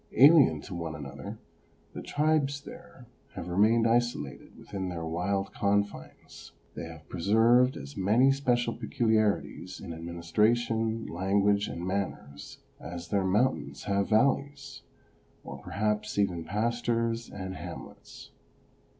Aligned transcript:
Alien 0.13 0.61
to 0.61 0.73
one 0.73 0.95
another, 0.95 1.37
the 1.93 2.01
tribes 2.01 2.59
here 2.63 3.05
have 3.35 3.47
remained 3.47 3.85
isolated 3.85 4.57
within 4.57 4.89
their 4.89 5.05
wild 5.05 5.53
confines. 5.53 6.53
They 6.73 6.85
have 6.85 7.07
preserved 7.07 7.77
as 7.77 7.95
many 7.95 8.31
special 8.31 8.73
peculiarities 8.75 9.79
in 9.79 9.93
administration, 9.93 11.05
language 11.05 11.67
and 11.67 11.85
manners 11.85 12.57
as 12.79 13.09
their 13.09 13.23
mountains 13.23 13.83
have 13.83 14.09
valleys, 14.09 14.81
or 15.43 15.59
perhaps 15.59 16.17
even 16.17 16.45
pastures 16.45 17.29
and 17.29 17.53
hamlets. 17.55 18.31